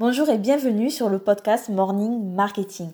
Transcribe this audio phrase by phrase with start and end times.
[0.00, 2.92] Bonjour et bienvenue sur le podcast Morning Marketing.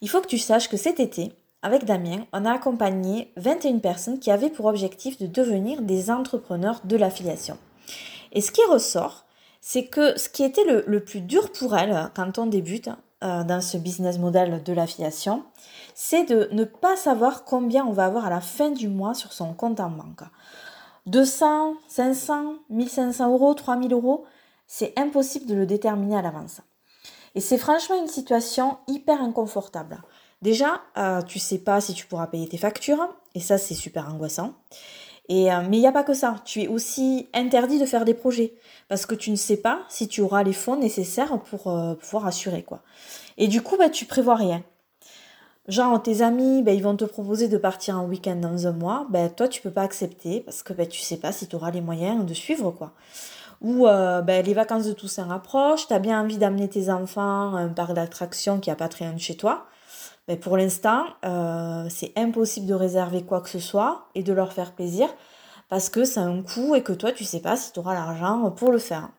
[0.00, 1.30] Il faut que tu saches que cet été,
[1.62, 6.80] avec Damien, on a accompagné 21 personnes qui avaient pour objectif de devenir des entrepreneurs
[6.82, 7.56] de l'affiliation.
[8.32, 9.26] Et ce qui ressort,
[9.60, 12.88] c'est que ce qui était le, plus dur pour elles quand on débute
[13.22, 15.44] euh, dans ce business model de l'affiliation,
[15.94, 19.32] c'est de ne pas savoir combien on va avoir à la fin du mois sur
[19.32, 20.22] son compte en banque.
[21.06, 24.24] 200, 500, 1500 euros, 3000 euros,
[24.72, 26.60] c'est impossible de le déterminer à l'avance.
[27.34, 30.00] Et c'est franchement une situation hyper inconfortable.
[30.42, 34.08] Déjà, euh, tu sais pas si tu pourras payer tes factures, et ça c'est super
[34.08, 34.54] angoissant.
[35.28, 38.04] Et, euh, mais il n'y a pas que ça, tu es aussi interdit de faire
[38.04, 38.54] des projets,
[38.88, 42.26] parce que tu ne sais pas si tu auras les fonds nécessaires pour euh, pouvoir
[42.26, 42.62] assurer.
[42.62, 42.82] quoi.
[43.38, 44.62] Et du coup, bah, tu prévois rien.
[45.66, 49.06] Genre, tes amis, bah, ils vont te proposer de partir en week-end dans un mois,
[49.10, 51.72] bah, toi, tu peux pas accepter, parce que bah, tu sais pas si tu auras
[51.72, 52.70] les moyens de suivre.
[52.70, 52.94] quoi
[53.60, 57.54] ou euh, ben, les vacances de Toussaint rapprochent, tu as bien envie d'amener tes enfants
[57.54, 59.66] à un parc d'attractions qui a pas très loin de chez toi.
[60.28, 64.52] Mais pour l'instant, euh, c'est impossible de réserver quoi que ce soit et de leur
[64.52, 65.08] faire plaisir
[65.68, 67.94] parce que ça a un coût et que toi, tu sais pas si tu auras
[67.94, 69.10] l'argent pour le faire.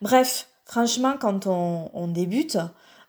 [0.00, 2.58] Bref, franchement, quand on, débute,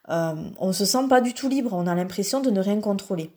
[0.10, 3.32] euh, on se sent pas du tout libre, on a l'impression de ne rien contrôler.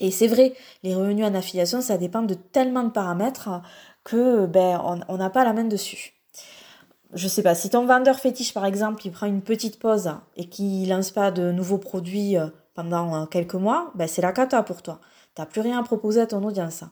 [0.00, 3.48] Et c'est vrai, les revenus en affiliation, ça dépend de tellement de paramètres
[4.02, 6.21] que ben on n'a pas la main dessus
[7.14, 10.46] je sais pas, si ton vendeur fétiche par exemple, il prend une petite pause et
[10.48, 14.62] qu'il lance pas de nouveaux produits euh, pendant euh, quelques mois, ben c'est la cata
[14.62, 15.00] pour toi.
[15.34, 16.84] T'as plus rien à proposer à ton audience.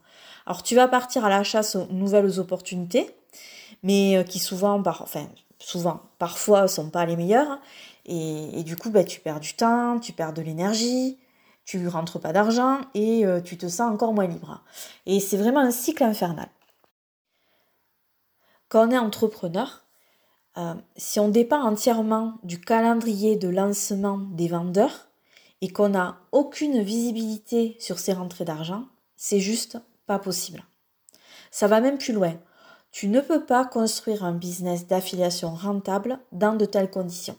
[0.47, 3.15] Alors tu vas partir à la chasse aux nouvelles opportunités,
[3.83, 5.27] mais euh, qui souvent, par, enfin
[5.59, 7.59] souvent, parfois sont pas les meilleures.
[8.07, 11.19] Et, du coup, ben, tu perds du temps, tu perds de l'énergie,
[11.65, 14.65] tu rentres pas d'argent et tu te sens encore moins libre.
[15.07, 16.49] Et c'est vraiment un cycle infernal.
[18.69, 19.85] Quand on est entrepreneur,
[20.57, 25.09] euh, si on dépend entièrement du calendrier de lancement des vendeurs
[25.61, 30.65] et qu'on n'a aucune visibilité sur ces rentrées d'argent, c'est juste pas possible.
[31.51, 32.35] Ça va même plus loin.
[32.91, 37.39] Tu ne peux pas construire un business d'affiliation rentable dans de telles conditions.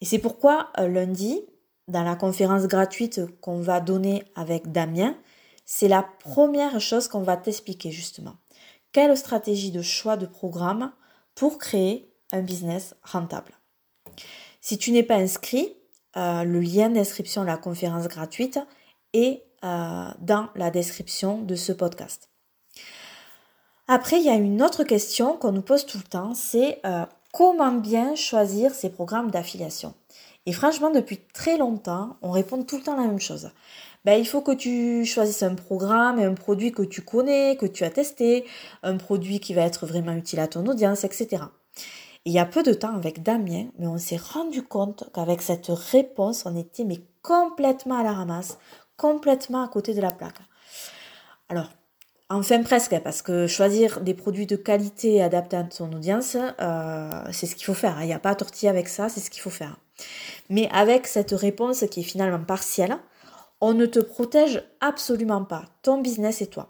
[0.00, 1.42] Et c'est pourquoi euh, lundi,
[1.88, 5.14] dans la conférence gratuite qu'on va donner avec Damien,
[5.66, 8.34] c'est la première chose qu'on va t'expliquer justement.
[8.92, 10.92] Quelle stratégie de choix de programme
[11.34, 13.52] pour créer un business rentable.
[14.60, 15.76] Si tu n'es pas inscrit,
[16.16, 18.58] euh, le lien d'inscription à la conférence gratuite
[19.12, 22.30] est euh, dans la description de ce podcast.
[23.88, 27.04] Après, il y a une autre question qu'on nous pose tout le temps, c'est euh,
[27.32, 29.94] comment bien choisir ces programmes d'affiliation?
[30.46, 33.50] Et franchement, depuis très longtemps, on répond tout le temps la même chose
[34.04, 37.66] ben, il faut que tu choisisses un programme et un produit que tu connais, que
[37.66, 38.44] tu as testé,
[38.82, 41.44] un produit qui va être vraiment utile à ton audience, etc.
[42.24, 45.68] il y a peu de temps avec Damien, mais on s'est rendu compte qu'avec cette
[45.68, 46.86] réponse, on était
[47.22, 48.58] complètement à la ramasse,
[48.96, 50.38] complètement à côté de la plaque.
[51.48, 51.70] Alors,
[52.28, 57.46] enfin presque, parce que choisir des produits de qualité adaptés à ton audience, euh, c'est
[57.46, 58.02] ce qu'il faut faire.
[58.02, 59.76] Il n'y a pas à tortiller avec ça, c'est ce qu'il faut faire.
[60.50, 62.98] Mais avec cette réponse qui est finalement partielle,
[63.60, 66.68] on ne te protège absolument pas, ton business et toi.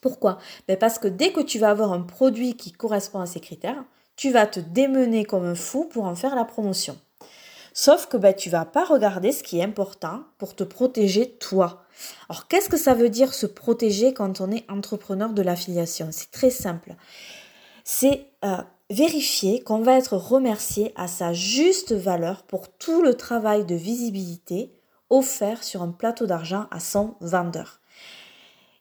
[0.00, 0.38] Pourquoi?
[0.68, 3.84] Ben Parce que dès que tu vas avoir un produit qui correspond à ces critères,
[4.16, 6.98] tu vas te démener comme un fou pour en faire la promotion.
[7.72, 11.84] Sauf que ben, tu vas pas regarder ce qui est important pour te protéger toi.
[12.28, 16.08] Alors qu'est-ce que ça veut dire se protéger quand on est entrepreneur de l'affiliation?
[16.10, 16.94] C'est très simple.
[17.84, 18.58] C'est euh,
[18.92, 24.70] vérifier qu'on va être remercié à sa juste valeur pour tout le travail de visibilité,
[25.08, 27.80] offert sur un plateau d'argent à son vendeur.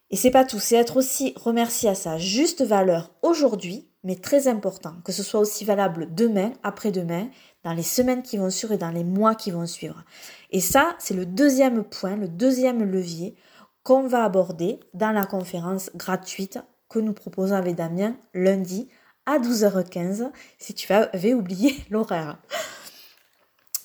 [0.09, 4.49] Et c'est pas tout, c'est être aussi remercié à sa juste valeur aujourd'hui, mais très
[4.49, 7.29] important, que ce soit aussi valable demain, après-demain,
[7.63, 10.03] dans les semaines qui vont suivre et dans les mois qui vont suivre.
[10.49, 13.35] Et ça, c'est le deuxième point, le deuxième levier
[13.83, 18.89] qu'on va aborder dans la conférence gratuite que nous proposons avec Damien lundi
[19.25, 22.37] à 12h15, si tu avais oublié l'horaire.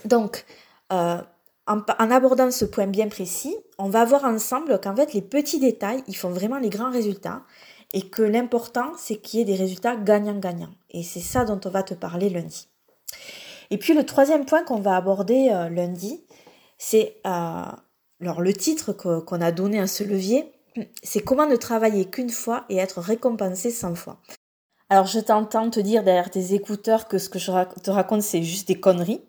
[0.04, 0.44] Donc,
[0.92, 1.20] euh,
[1.66, 6.02] en, abordant ce point bien précis, on va voir ensemble qu'en fait les petits détails,
[6.06, 7.42] ils font vraiment les grands résultats
[7.92, 10.74] et que l'important, c'est qu'il y ait des résultats gagnants-gagnants.
[10.90, 12.68] Et c'est ça dont on va te parler lundi.
[13.70, 16.24] Et puis le troisième point qu'on va aborder euh, lundi,
[16.78, 17.64] c'est euh,
[18.20, 20.52] alors le titre qu'on a donné à ce levier,
[21.02, 24.20] c'est comment ne travailler qu'une fois et être récompensé 100 fois.
[24.88, 27.50] Alors je t'entends te dire derrière tes écouteurs que ce que je
[27.82, 29.20] te raconte c'est juste des conneries,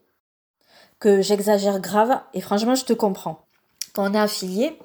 [1.00, 3.46] que j'exagère grave et franchement je te comprends.
[3.94, 4.78] Quand on est affilié,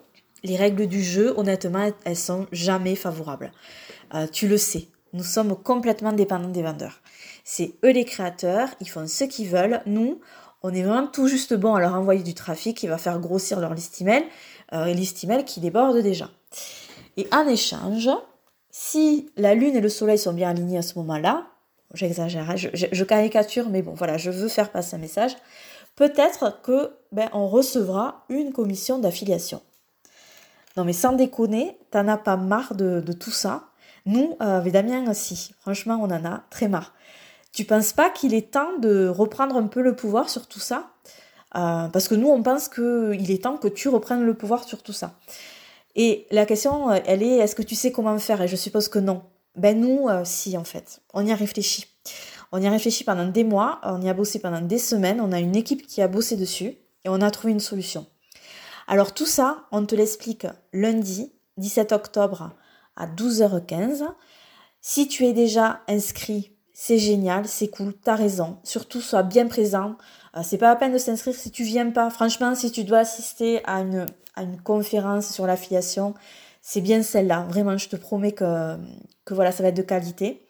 [0.45, 3.53] les règles du jeu, honnêtement, elles sont jamais favorables.
[4.15, 7.01] Euh, tu le sais, nous sommes complètement dépendants des vendeurs.
[7.45, 9.83] C'est eux les créateurs, ils font ce qu'ils veulent.
[9.85, 10.21] Nous,
[10.63, 13.61] on est vraiment tout juste bon à leur envoyer du trafic qui va faire grossir
[13.61, 14.25] leur liste email
[14.73, 16.31] euh, liste email qui déborde déjà.
[17.19, 18.09] Et en échange,
[18.73, 21.47] si la lune et le soleil sont bien alignés à ce moment-là,
[21.93, 25.37] j'exagère, hein, je, caricature, mais bon, voilà, je veux faire passer un message.
[25.95, 29.61] Peut-être que ben, on recevra une commission d'affiliation.
[30.79, 33.65] Non mais sans déconner, t'en as pas marre de, tout ça?
[34.07, 35.55] Nous, euh, avec Damien, aussi.
[35.61, 36.95] Franchement, on en a très marre.
[37.53, 40.89] Tu penses pas qu'il est temps de reprendre un peu le pouvoir sur tout ça?
[41.57, 44.83] Euh, Parce que nous, on pense qu'il est temps que tu reprennes le pouvoir sur
[44.83, 45.13] tout ça.
[45.95, 48.41] Et la question, euh, elle est, est-ce que tu sais comment faire?
[48.43, 49.23] Et je suppose que non.
[49.57, 51.03] Ben nous, si en fait.
[51.13, 51.85] On y a réfléchi.
[52.53, 55.33] On y a réfléchi pendant des mois, on y a bossé pendant des semaines, on
[55.33, 58.07] a une équipe qui a bossé dessus et on a trouvé une solution.
[58.87, 62.53] Alors tout ça, on te l'explique lundi 17 octobre
[62.95, 64.05] à 12h15.
[64.83, 68.59] Si tu es déjà inscrit, c'est génial, c'est cool, t'as raison.
[68.65, 69.97] Surtout, sois bien présent.
[70.37, 72.11] Euh, c'est pas la peine de s'inscrire si tu viens pas.
[72.11, 74.07] Franchement, si tu dois assister à une,
[74.65, 76.15] conférence sur l'affiliation,
[76.63, 77.47] c'est bien celle-là.
[77.49, 78.77] Vraiment, je te promets que,
[79.31, 80.49] voilà, ça va être de qualité.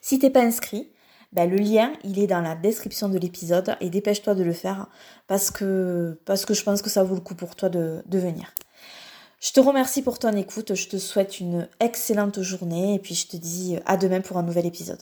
[0.00, 0.90] Si t'es pas inscrit,
[1.32, 4.88] ben, le lien, il est dans la description de l'épisode et dépêche-toi de le faire
[5.26, 8.18] parce que, parce que je pense que ça vaut le coup pour toi de, de
[8.18, 8.54] venir.
[9.40, 13.26] Je te remercie pour ton écoute, je te souhaite une excellente journée et puis je
[13.26, 15.00] te dis à demain pour un nouvel épisode.